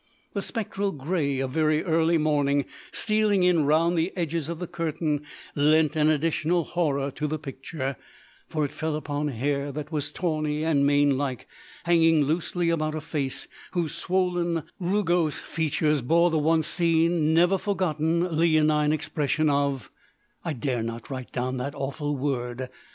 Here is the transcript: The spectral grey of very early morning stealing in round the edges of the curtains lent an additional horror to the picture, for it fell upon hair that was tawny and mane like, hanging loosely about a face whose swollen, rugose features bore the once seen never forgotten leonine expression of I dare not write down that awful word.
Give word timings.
The 0.33 0.41
spectral 0.41 0.91
grey 0.91 1.37
of 1.41 1.51
very 1.51 1.83
early 1.83 2.17
morning 2.17 2.65
stealing 2.91 3.43
in 3.43 3.65
round 3.67 3.95
the 3.95 4.11
edges 4.17 4.49
of 4.49 4.57
the 4.57 4.65
curtains 4.65 5.21
lent 5.53 5.95
an 5.95 6.09
additional 6.09 6.63
horror 6.63 7.11
to 7.11 7.27
the 7.27 7.37
picture, 7.37 7.97
for 8.47 8.65
it 8.65 8.71
fell 8.71 8.95
upon 8.95 9.27
hair 9.27 9.71
that 9.71 9.91
was 9.91 10.11
tawny 10.11 10.65
and 10.65 10.87
mane 10.87 11.19
like, 11.19 11.47
hanging 11.83 12.23
loosely 12.23 12.71
about 12.71 12.95
a 12.95 12.99
face 12.99 13.47
whose 13.73 13.93
swollen, 13.93 14.63
rugose 14.79 15.35
features 15.37 16.01
bore 16.01 16.31
the 16.31 16.39
once 16.39 16.65
seen 16.65 17.31
never 17.35 17.59
forgotten 17.59 18.35
leonine 18.35 18.91
expression 18.91 19.51
of 19.51 19.91
I 20.43 20.53
dare 20.53 20.81
not 20.81 21.11
write 21.11 21.31
down 21.31 21.57
that 21.57 21.75
awful 21.75 22.15
word. 22.17 22.69